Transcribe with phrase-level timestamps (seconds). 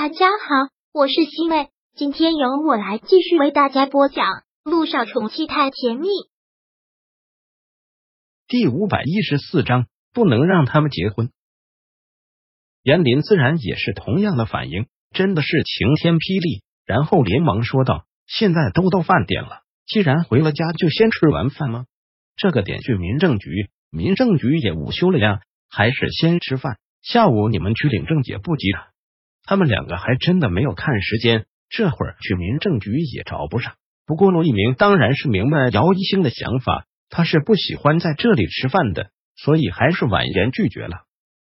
[0.00, 4.26] 大家好，我是西妹，今天由我来继续为大家播讲
[4.62, 6.06] 《路上宠妻太甜蜜》
[8.46, 11.32] 第五百一十四章，不能让他们结婚。
[12.84, 21.86] 严林自然也是同样的反应，真的是晴天霹雳，然后连忙说道：“现在都到饭点了，既然回了家，就先吃完饭吗？
[22.36, 23.50] 这个点去民政局，
[23.90, 28.78] 民政局也午休了呀，还是先吃饭，下午你们去领证也不急的。”
[29.48, 33.76] 他们两个还真的没有看时间，这会儿去民政局也找不上。
[34.04, 41.04] 不过陆一鸣当然是明白姚一星的想法，他是不喜欢在这里吃饭的，所以还是婉言拒绝了。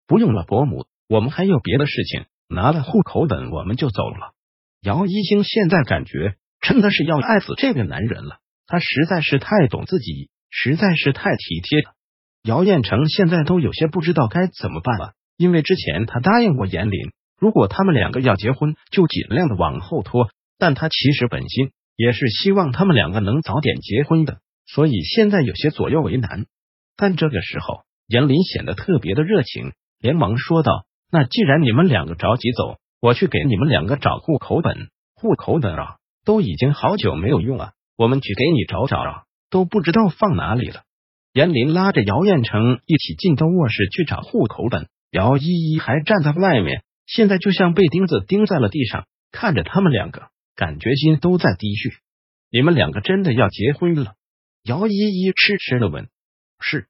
[0.05, 4.35] 不用了，伯母，我们还有别的事情，拿了户口本我们就走了。
[4.83, 11.95] 姚一星现在感觉真的是要爱死这个男人了，他实在是太懂自己，实在是太体贴了。
[12.43, 17.11] 姚彦成现在都有些不知道该怎么办了，因为之前他答应过严林。
[17.39, 20.29] 如果他们两个要结婚，就尽量的往后拖。
[20.59, 26.47] 但他其实本心也是希望他们两个能早点结婚的，所以现在有些左右为难。
[26.95, 34.89] 但这个时候，严林显得特别的热情，连忙说道：“那既然你们两个着急走，我去给你们两个找户口本。
[35.13, 40.81] 户口本啊，都已经好久没有用了，我们去给你找找啊，都不知道放哪里了。”
[41.33, 46.81] 严林拉着姚彦成一起进到卧室去找户口本，姚依依还站在外面。
[47.07, 51.89] 现在就像被钉子钉在了地上，看着他们两个，感觉心都在滴血。
[52.51, 54.13] 你们两个真的要结婚了？
[54.63, 56.09] 姚依依痴痴的问。
[56.59, 56.87] 是。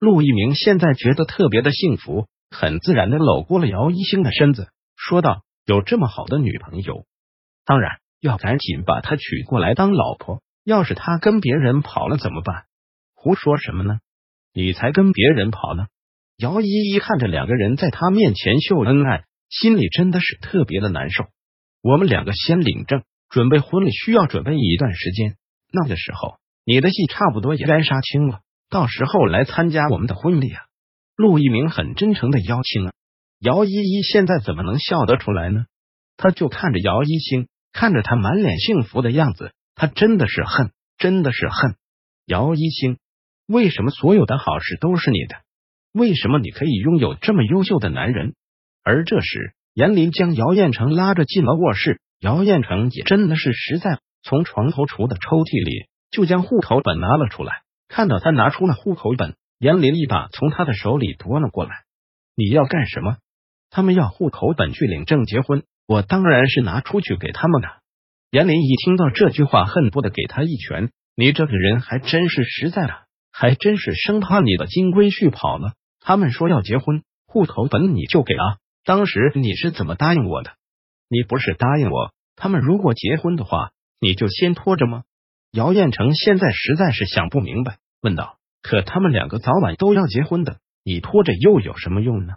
[0.00, 7.04] 陆一鸣现在觉得特别的幸福，很自然的搂过了姚一星的身子，说道：“有这么好的女朋友，
[7.66, 10.42] 当然要赶紧把她娶过来当老婆。
[10.64, 12.64] 要是她跟别人跑了怎么办？
[13.14, 14.00] 胡说什么呢？
[14.54, 15.86] 你才跟别人跑呢！”
[16.38, 19.24] 姚依依看着两个人在他面前秀恩爱。
[19.50, 21.26] 心里真的是特别的难受。
[21.82, 25.36] 我们两个先领证，准备婚礼需要准备一段时间。
[25.72, 28.40] 那个时候，你的戏差不多也该杀青了，
[28.70, 30.62] 到时候来参加我们的婚礼啊！
[31.16, 32.92] 陆一鸣很真诚的邀请啊。
[33.40, 35.64] 姚依依现在怎么能笑得出来呢？
[36.16, 41.74] 他就看着姚一星，看着他满脸幸福的样子，他真的是恨，真的是恨。
[42.26, 42.98] 姚一星，
[43.46, 45.36] 为什么所有的好事都是你的？
[45.92, 48.34] 为什么你可以拥有这么优秀的男人？
[48.82, 52.00] 而这时，严林将姚彦成拉着进了卧室。
[52.20, 57.62] 姚彦成也真的是实在，从床头橱的抽屉里就将户口本拿了出来。
[57.88, 61.70] 看到他拿出了户口本，严林一把从他的手里夺了过来。
[62.36, 63.16] 你要干什么？
[63.70, 67.68] 他们要户口本去领证结婚，我当然是拿出去给他们的。
[68.30, 70.90] 严林一听到这句话，恨不得给他一拳。
[71.16, 73.02] 你这个人还真是实在啊，
[73.32, 75.72] 还真是生怕你的金龟婿跑了。
[76.00, 78.58] 他们说要结婚，户口本你就给啊。
[78.84, 80.52] 当时你是怎么答应我的？
[81.08, 85.04] 你不是答应我，他们如果结婚的话，你就先拖着吗？
[85.52, 92.34] 姚彦成现在实在是想不明白，问道：“可他们两个早晚都要结婚的，你拖着又有什么用呢？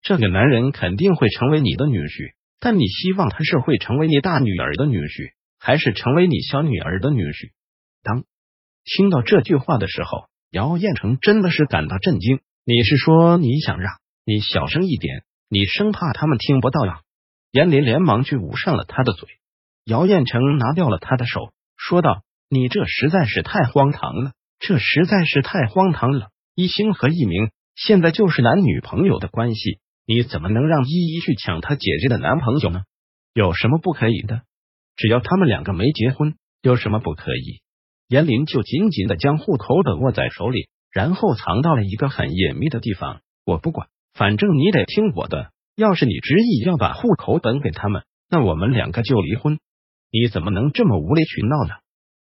[0.00, 7.52] 这个男人肯定会成为你的女婿，但你希望他是会成为你大女儿的女婿，还是成为你小女儿的女婿？”
[8.02, 8.24] 当
[8.84, 12.40] 听到这句话的时候，姚彦成真的是感到震惊。
[12.64, 13.92] 你是说你想让
[14.24, 15.22] 你小声一点？
[15.54, 17.02] 你生怕他们听不到呀？
[17.52, 19.28] 严林连忙去捂上了他的嘴。
[19.84, 26.30] 姚彦成拿掉了他的手，说道：“你这实在是太荒唐了，这实在是太荒唐了。
[26.56, 32.82] 一星和一鸣现在就是男女朋友的关系，你怎么能让依依去抢他姐姐的男朋友呢？
[33.32, 34.42] 有什么不可以的？
[34.96, 37.60] 只要他们两个没结婚，有什么不可以？”
[38.10, 43.20] 严林就紧紧的将户口本握在手里，然后藏到了一个很隐秘的地方。
[43.44, 43.86] 我不管。
[44.14, 49.58] 反正你得听我的，要是你执意要把户口本给他们，那我们两个就离婚。
[50.10, 51.74] 你怎么能这么无理取闹呢？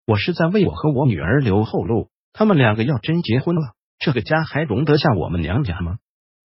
[0.05, 2.09] 我是在为我和我女儿留后路。
[2.31, 3.61] 他们两个要真结婚了，
[3.97, 5.97] 这个家还容得下我们娘家吗？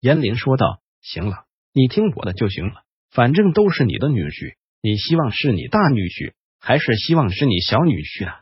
[0.00, 2.82] 严林说道：“行了，你听我的就行了。
[3.10, 8.41] 反正都是你的女婿，你希望是你大女婿，还是希望是你小女婿啊？”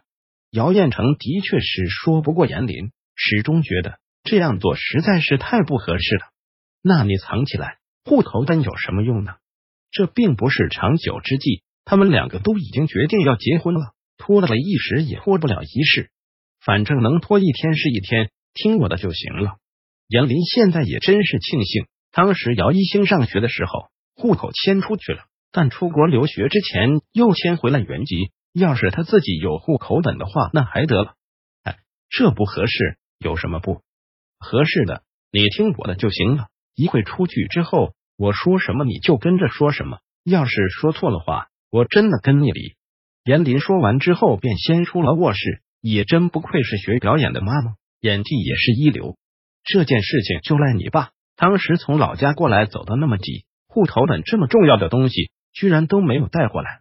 [0.53, 6.27] 姚彦成的确是说不过严林，始终觉得这样做实在是太不合适了。
[6.83, 9.35] 那你藏起来，户口本有什么用呢？
[9.91, 11.63] 这并不是长久之计。
[11.85, 16.11] 他们两个都已经决定要结婚了，拖了一时也拖不了一世。
[16.65, 19.57] 反正能拖一天是一天，听我的就行了。
[20.09, 28.31] 杨林现在也真是庆幸，当时姚一星上学的时候，户口迁出去了，但出国留学之前又迁回了原籍。
[28.53, 31.15] 要是他自己有户口本的话，那还得了？
[31.63, 31.79] 哎，
[32.09, 33.83] 这不合适，有什么不
[34.39, 35.03] 合适的？
[35.33, 36.49] 你听我的就行了。
[36.75, 42.75] 一会出去之后，我说什么你就跟着说什么，要是说错了话，我真的跟你离。
[43.25, 45.63] 严林说完之后，便先出了卧室。
[45.83, 47.73] 也真不愧是学表演的妈妈，
[48.03, 49.17] 演技也是一流。
[49.65, 56.81] 这件事情就赖你爸，当时从老家过来走的那么急，户头本这么重要的东西，居然都没有带过来。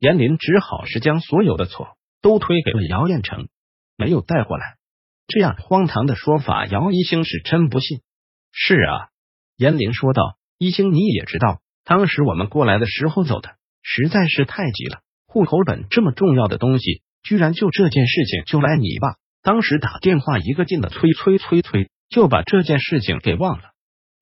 [0.00, 3.46] 严林只好是将所有的错都推给了姚彦成，
[3.96, 4.78] 没有带过来。
[5.28, 8.00] 这样荒唐的说法，姚一星是真不信。
[8.50, 9.09] 是啊，
[9.60, 19.16] 严林说道：“一星，你也知道，当时我们过来的时候走的实在是太急了，户口本这么重要的东西，居然就这件事情就赖你爸。
[19.42, 23.64] 当时打电话一个劲的催催催催，就把这件事情给忘了。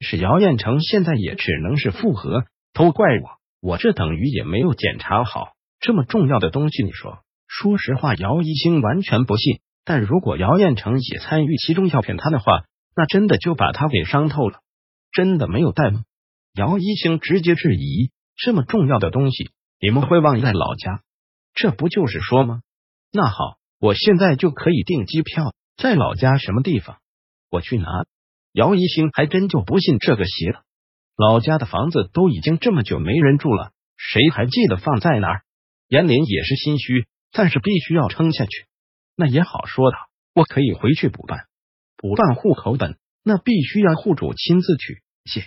[0.00, 2.42] 是姚彦成现在也只能是复合，
[2.72, 3.30] 都怪我，
[3.60, 6.82] 我这等于也没有检查好这么重要的东西。
[6.82, 12.64] 你说，说实话，姚一星完全不信。”但如果姚彦成也参与其中要骗他的话，
[12.96, 14.58] 那真的就把他给伤透了。
[15.12, 16.04] 真的没有带吗？
[16.54, 19.50] 姚一星直接质疑：这么重要的东西，
[19.80, 21.02] 你们会忘在老家？
[21.54, 22.62] 这不就是说吗？
[23.12, 26.98] 那好，我现在就可以订机票，在老家什么地方？
[27.50, 27.86] 我去拿。
[28.52, 30.62] 姚一星还真就不信这个邪了。
[31.16, 35.42] 老家的房子都已经这么久没人住了，谁还记得放在哪儿？
[35.88, 38.66] 严林也是心虚，但是必须要撑下去。
[39.16, 39.96] 那也好说的，
[40.34, 41.46] 我可以回去补办，
[41.96, 45.44] 补办户口本，那必须要户主亲自去写。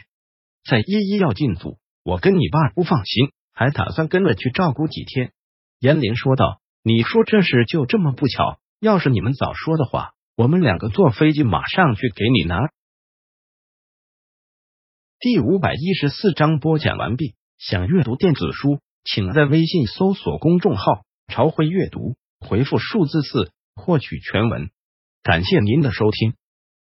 [0.64, 5.34] 再依依要进组，我跟你爸不放心，还打算跟着去照顾几天。
[5.80, 8.60] 严林说道：“你说这事就这么不巧？
[8.80, 12.60] 要是你们早说的话，我们两个坐飞机马上去给你拿。”
[15.20, 17.36] 第五百一十四章播讲完毕。
[17.58, 23.52] 想阅读电子书，请在微信搜索公众号“朝晖阅读”，回复数字四。
[23.74, 24.70] 获取全文，
[25.24, 26.34] 感谢您的收听。